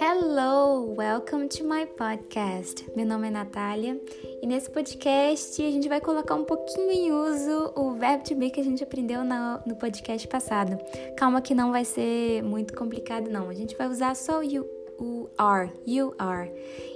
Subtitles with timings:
[0.00, 2.90] Hello, welcome to my podcast.
[2.96, 4.00] Meu nome é Natália
[4.40, 8.50] e nesse podcast a gente vai colocar um pouquinho em uso o verbo to be
[8.50, 10.78] que a gente aprendeu no, podcast passado.
[11.16, 14.83] Calma que não vai ser muito complicado não, a gente vai usar só o you
[14.98, 16.50] o are, you are.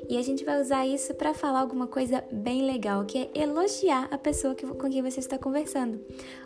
[0.09, 4.09] E a gente vai usar isso para falar alguma coisa bem legal, que é elogiar
[4.11, 6.01] a pessoa que, com quem você está conversando.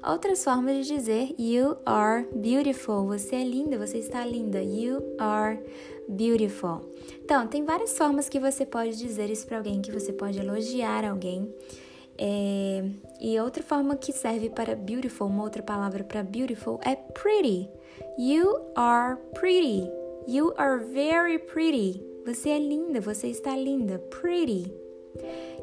[0.07, 4.62] Outras formas de dizer you are beautiful, você é linda, você está linda.
[4.62, 5.60] You are
[6.09, 6.93] beautiful.
[7.24, 11.05] Então, tem várias formas que você pode dizer isso para alguém, que você pode elogiar
[11.05, 11.52] alguém.
[12.19, 12.84] É...
[13.21, 17.69] E outra forma que serve para beautiful, uma outra palavra para beautiful é pretty.
[18.19, 20.02] You are pretty.
[20.26, 22.02] You are very pretty.
[22.24, 23.98] Você é linda, você está linda.
[24.10, 24.72] Pretty.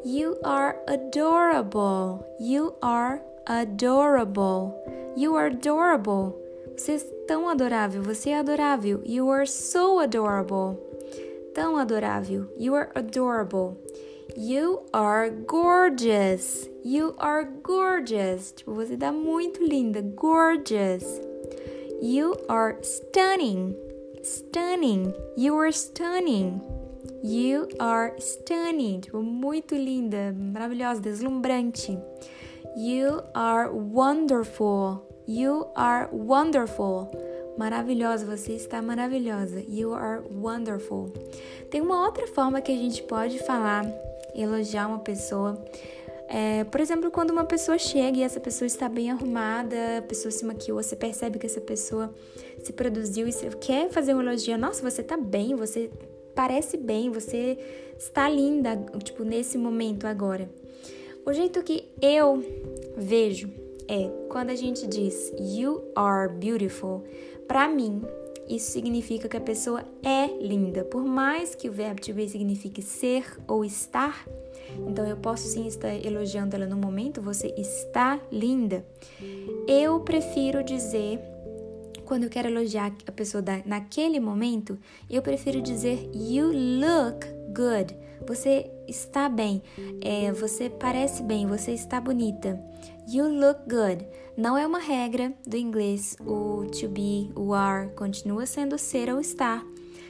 [0.03, 2.25] You are adorable.
[2.39, 4.73] You are adorable.
[5.15, 6.35] You are adorable.
[6.77, 9.01] Você é tão adorável, você é adorável.
[9.05, 10.77] You are so adorable.
[11.53, 12.47] Tão adorável.
[12.57, 13.77] You are adorable.
[14.37, 16.69] You are gorgeous.
[16.83, 18.51] You are gorgeous.
[18.51, 20.01] Tipo, você está muito linda.
[20.01, 21.03] Gorgeous.
[22.01, 23.75] You are stunning.
[24.21, 25.13] Stunning.
[25.37, 26.61] You are stunning.
[27.23, 29.01] You are stunning.
[29.01, 31.97] Tipo, muito linda, maravilhosa, deslumbrante.
[32.75, 35.07] You are wonderful.
[35.25, 37.09] You are wonderful.
[37.57, 39.63] Maravilhosa, você está maravilhosa.
[39.67, 41.13] You are wonderful.
[41.69, 43.85] Tem uma outra forma que a gente pode falar,
[44.35, 45.63] elogiar uma pessoa.
[46.31, 50.31] É, por exemplo, quando uma pessoa chega e essa pessoa está bem arrumada, a pessoa
[50.31, 52.13] se maquiou, você percebe que essa pessoa
[52.63, 54.55] se produziu e você quer fazer um elogio.
[54.55, 55.89] Nossa, você está bem, você
[56.35, 57.57] parece bem, você
[57.97, 60.47] está linda, tipo, nesse momento agora.
[61.25, 62.43] O jeito que eu
[62.95, 63.49] vejo
[63.87, 67.03] é quando a gente diz you are beautiful,
[67.47, 68.03] para mim,
[68.49, 70.83] isso significa que a pessoa é linda.
[70.83, 74.25] Por mais que o verbo to be signifique ser ou estar,
[74.87, 78.83] então eu posso sim estar elogiando ela no momento, você está linda.
[79.67, 81.19] Eu prefiro dizer,
[82.05, 84.77] quando eu quero elogiar a pessoa naquele momento,
[85.09, 87.95] eu prefiro dizer you look good.
[88.27, 89.61] Você está bem,
[90.01, 92.59] é, você parece bem, você está bonita.
[93.11, 94.05] You look good.
[94.37, 99.19] Não é uma regra do inglês, o to be, o are, continua sendo ser ou
[99.19, 99.65] estar.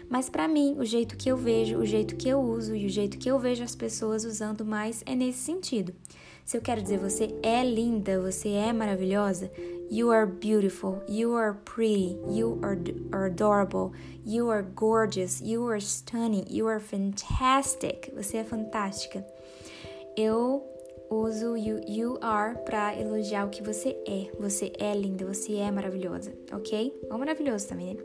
[0.10, 2.90] Mas para mim, o jeito que eu vejo, o jeito que eu uso e o
[2.90, 5.96] jeito que eu vejo as pessoas usando mais é nesse sentido.
[6.44, 9.50] Se eu quero dizer você é linda, você é maravilhosa,
[9.90, 12.78] you are beautiful, you are pretty, you are
[13.26, 18.12] adorable, you are gorgeous, you are stunning, you are fantastic.
[18.14, 19.26] Você é fantástica.
[20.18, 20.68] Eu
[21.09, 24.28] uso you, you are para elogiar o que você é.
[24.40, 26.94] Você é linda, você é maravilhosa, ok?
[27.09, 28.03] Ou maravilhoso também, né?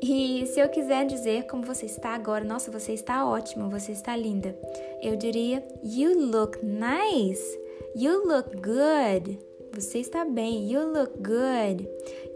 [0.00, 4.16] E se eu quiser dizer como você está agora, nossa, você está ótima, você está
[4.16, 4.56] linda,
[5.02, 7.58] eu diria you look nice,
[7.94, 9.38] you look good.
[9.76, 10.72] Você está bem.
[10.72, 11.86] You look good.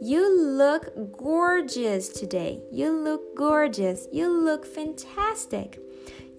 [0.02, 2.62] You look gorgeous today.
[2.70, 4.06] You look gorgeous.
[4.12, 5.80] You look fantastic.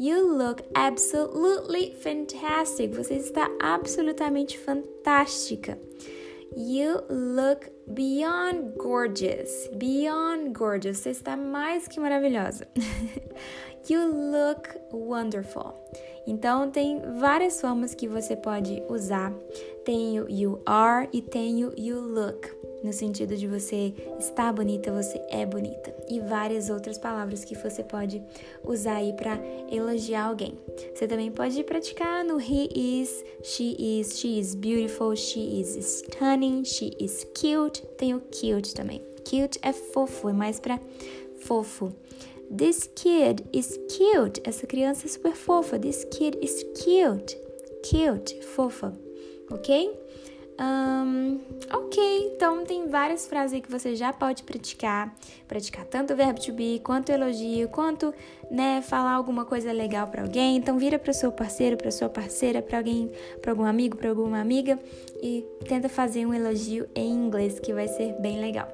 [0.01, 2.91] You look absolutely fantastic.
[2.95, 5.77] Você está absolutamente fantástica.
[6.57, 9.67] You look beyond gorgeous.
[9.77, 10.97] Beyond gorgeous.
[10.97, 12.67] Você está mais que maravilhosa.
[13.87, 15.75] you look wonderful.
[16.25, 19.33] Então, tem várias formas que você pode usar.
[19.83, 24.91] Tem o you are e tem o you look no sentido de você está bonita,
[24.91, 28.21] você é bonita, e várias outras palavras que você pode
[28.63, 29.39] usar aí para
[29.71, 30.57] elogiar alguém.
[30.93, 36.63] Você também pode praticar no he is, she is, she is beautiful, she is stunning,
[36.65, 37.85] she is cute.
[37.97, 39.01] Tem o cute também.
[39.17, 40.79] Cute é fofo, é mais para
[41.39, 41.93] fofo.
[42.55, 44.41] This kid is cute.
[44.43, 45.79] Essa criança é super fofa.
[45.79, 47.37] This kid is cute.
[47.81, 48.93] Cute, fofa.
[49.49, 50.01] Ok?
[50.59, 51.39] Um,
[51.73, 55.15] ok, então tem várias frases aí que você já pode praticar.
[55.47, 58.13] Praticar tanto o verbo to be, quanto elogio, quanto
[58.51, 60.57] né, falar alguma coisa legal para alguém.
[60.57, 63.09] Então vira para seu parceiro, para sua parceira, para alguém,
[63.41, 64.77] para algum amigo, para alguma amiga
[65.23, 68.67] e tenta fazer um elogio em inglês que vai ser bem legal.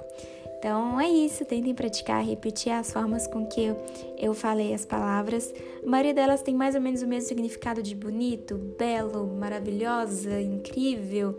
[0.57, 3.77] Então é isso, tentem praticar, repetir as formas com que eu,
[4.17, 5.53] eu falei as palavras.
[5.83, 11.37] A maioria delas tem mais ou menos o mesmo significado de bonito, belo, maravilhosa, incrível,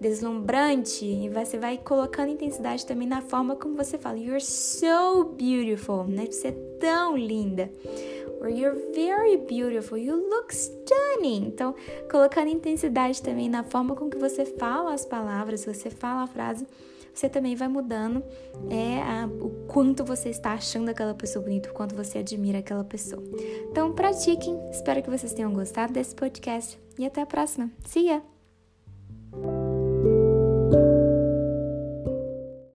[0.00, 1.04] deslumbrante.
[1.04, 4.16] E você vai colocando intensidade também na forma como você fala.
[4.16, 6.26] You're so beautiful, né?
[6.26, 7.70] Você é tão linda.
[8.40, 11.46] Or you're very beautiful, you look stunning.
[11.46, 11.74] Então,
[12.10, 16.66] colocando intensidade também na forma com que você fala as palavras, você fala a frase
[17.14, 18.22] você também vai mudando
[18.70, 22.84] é, a, o quanto você está achando aquela pessoa bonita, o quanto você admira aquela
[22.84, 23.22] pessoa.
[23.70, 24.58] Então, pratiquem.
[24.70, 27.70] Espero que vocês tenham gostado desse podcast e até a próxima.
[27.84, 28.39] See ya!